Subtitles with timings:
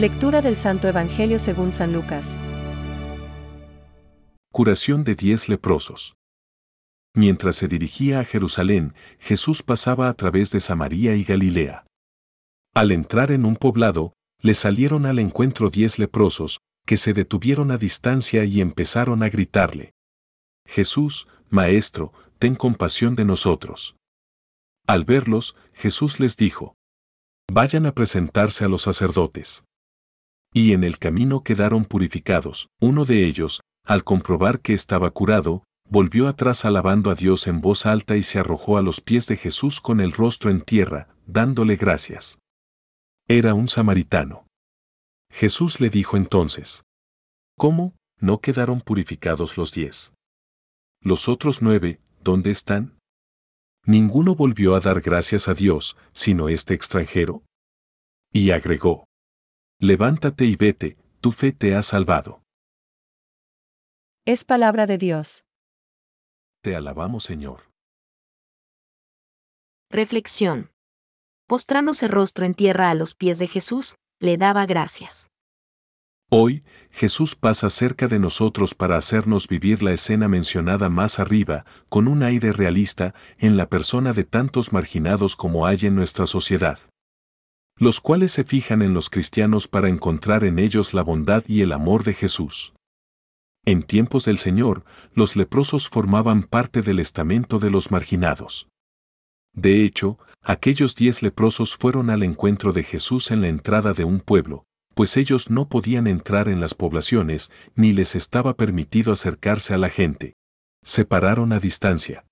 [0.00, 2.38] Lectura del Santo Evangelio según San Lucas.
[4.50, 6.14] Curación de diez leprosos.
[7.14, 11.84] Mientras se dirigía a Jerusalén, Jesús pasaba a través de Samaria y Galilea.
[12.74, 17.76] Al entrar en un poblado, le salieron al encuentro diez leprosos, que se detuvieron a
[17.76, 19.92] distancia y empezaron a gritarle.
[20.66, 23.96] Jesús, Maestro, ten compasión de nosotros.
[24.86, 26.74] Al verlos, Jesús les dijo,
[27.52, 29.62] Vayan a presentarse a los sacerdotes.
[30.52, 32.68] Y en el camino quedaron purificados.
[32.80, 37.86] Uno de ellos, al comprobar que estaba curado, volvió atrás alabando a Dios en voz
[37.86, 41.76] alta y se arrojó a los pies de Jesús con el rostro en tierra, dándole
[41.76, 42.38] gracias.
[43.28, 44.46] Era un samaritano.
[45.32, 46.82] Jesús le dijo entonces,
[47.56, 47.94] ¿Cómo?
[48.18, 50.12] ¿No quedaron purificados los diez?
[51.02, 52.98] Los otros nueve, ¿dónde están?
[53.86, 57.42] Ninguno volvió a dar gracias a Dios, sino este extranjero.
[58.32, 59.06] Y agregó,
[59.82, 62.42] Levántate y vete, tu fe te ha salvado.
[64.26, 65.46] Es palabra de Dios.
[66.62, 67.62] Te alabamos Señor.
[69.90, 70.70] Reflexión.
[71.46, 75.30] Postrándose rostro en tierra a los pies de Jesús, le daba gracias.
[76.28, 82.06] Hoy, Jesús pasa cerca de nosotros para hacernos vivir la escena mencionada más arriba, con
[82.06, 86.78] un aire realista, en la persona de tantos marginados como hay en nuestra sociedad.
[87.80, 91.72] Los cuales se fijan en los cristianos para encontrar en ellos la bondad y el
[91.72, 92.74] amor de Jesús.
[93.64, 98.68] En tiempos del Señor, los leprosos formaban parte del estamento de los marginados.
[99.54, 104.20] De hecho, aquellos diez leprosos fueron al encuentro de Jesús en la entrada de un
[104.20, 104.64] pueblo,
[104.94, 109.88] pues ellos no podían entrar en las poblaciones ni les estaba permitido acercarse a la
[109.88, 110.34] gente.
[110.82, 112.26] Se pararon a distancia.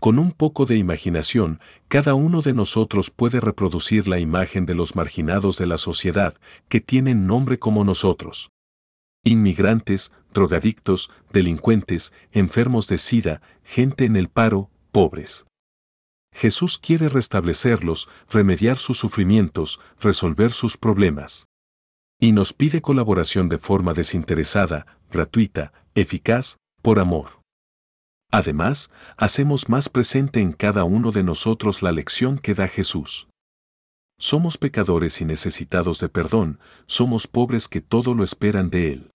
[0.00, 4.94] Con un poco de imaginación, cada uno de nosotros puede reproducir la imagen de los
[4.94, 6.34] marginados de la sociedad,
[6.68, 8.50] que tienen nombre como nosotros.
[9.24, 15.46] Inmigrantes, drogadictos, delincuentes, enfermos de sida, gente en el paro, pobres.
[16.32, 21.48] Jesús quiere restablecerlos, remediar sus sufrimientos, resolver sus problemas.
[22.20, 27.45] Y nos pide colaboración de forma desinteresada, gratuita, eficaz, por amor.
[28.36, 33.28] Además, hacemos más presente en cada uno de nosotros la lección que da Jesús.
[34.18, 39.10] Somos pecadores y necesitados de perdón, somos pobres que todo lo esperan de Él.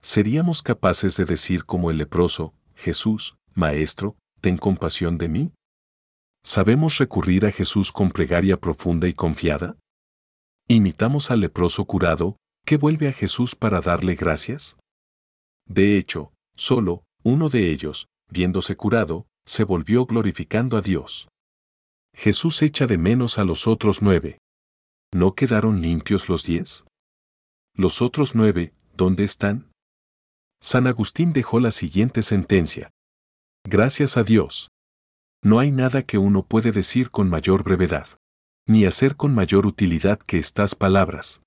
[0.00, 5.52] ¿Seríamos capaces de decir como el leproso, Jesús, Maestro, ten compasión de mí?
[6.44, 9.76] ¿Sabemos recurrir a Jesús con plegaria profunda y confiada?
[10.68, 14.76] ¿Imitamos al leproso curado, que vuelve a Jesús para darle gracias?
[15.66, 21.28] De hecho, solo, uno de ellos, viéndose curado, se volvió glorificando a Dios.
[22.14, 24.38] Jesús echa de menos a los otros nueve.
[25.12, 26.84] ¿No quedaron limpios los diez?
[27.74, 29.70] Los otros nueve, ¿dónde están?
[30.60, 32.90] San Agustín dejó la siguiente sentencia.
[33.64, 34.68] Gracias a Dios.
[35.42, 38.08] No hay nada que uno puede decir con mayor brevedad,
[38.66, 41.42] ni hacer con mayor utilidad que estas palabras.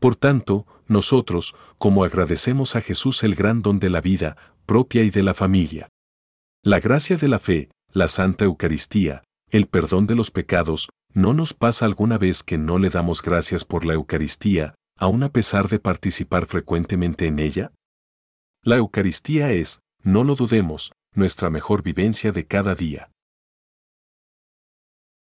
[0.00, 4.36] Por tanto, nosotros, como agradecemos a Jesús el gran don de la vida,
[4.66, 5.88] propia y de la familia,
[6.62, 11.54] la gracia de la fe, la Santa Eucaristía, el perdón de los pecados, ¿no nos
[11.54, 15.78] pasa alguna vez que no le damos gracias por la Eucaristía, aun a pesar de
[15.78, 17.72] participar frecuentemente en ella?
[18.64, 23.12] La Eucaristía es, no lo dudemos, nuestra mejor vivencia de cada día.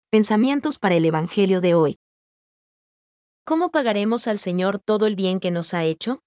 [0.09, 1.97] Pensamientos para el Evangelio de hoy.
[3.45, 6.21] ¿Cómo pagaremos al Señor todo el bien que nos ha hecho?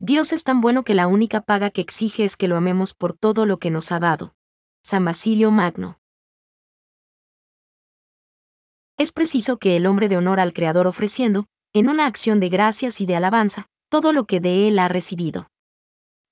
[0.00, 3.14] Dios es tan bueno que la única paga que exige es que lo amemos por
[3.14, 4.36] todo lo que nos ha dado.
[4.80, 5.98] San Basilio Magno.
[8.96, 13.00] Es preciso que el hombre de honor al Creador ofreciendo, en una acción de gracias
[13.00, 15.50] y de alabanza, todo lo que de él ha recibido.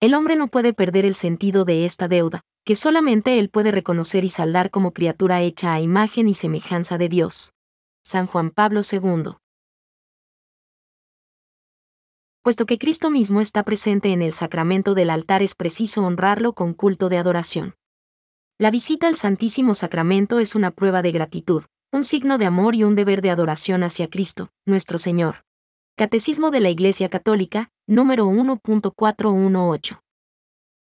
[0.00, 4.25] El hombre no puede perder el sentido de esta deuda, que solamente él puede reconocer
[4.25, 7.52] y saldar como criatura hecha a imagen y semejanza de Dios.
[8.05, 9.37] San Juan Pablo II.
[12.46, 16.75] Puesto que Cristo mismo está presente en el sacramento del altar es preciso honrarlo con
[16.75, 17.75] culto de adoración.
[18.56, 22.84] La visita al Santísimo Sacramento es una prueba de gratitud, un signo de amor y
[22.84, 25.43] un deber de adoración hacia Cristo, nuestro Señor.
[25.96, 30.06] Catecismo de la Iglesia Católica, número 1.418.